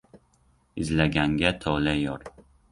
[0.85, 2.29] Izlaganga tole yor.